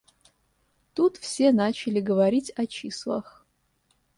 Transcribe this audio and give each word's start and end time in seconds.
Тут 0.95 1.17
все 1.17 1.51
начали 1.51 1.99
говорить 1.99 2.51
о 2.55 2.65
числах. 2.65 3.45